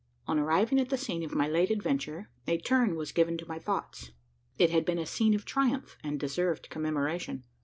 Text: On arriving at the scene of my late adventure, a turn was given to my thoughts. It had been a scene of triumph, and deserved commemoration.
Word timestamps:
On 0.25 0.39
arriving 0.39 0.79
at 0.79 0.89
the 0.89 0.97
scene 0.97 1.21
of 1.23 1.35
my 1.35 1.47
late 1.47 1.69
adventure, 1.69 2.31
a 2.47 2.57
turn 2.57 2.95
was 2.95 3.11
given 3.11 3.37
to 3.37 3.45
my 3.47 3.59
thoughts. 3.59 4.09
It 4.57 4.71
had 4.71 4.83
been 4.83 4.97
a 4.97 5.05
scene 5.05 5.35
of 5.35 5.45
triumph, 5.45 5.95
and 6.03 6.19
deserved 6.19 6.71
commemoration. 6.71 7.43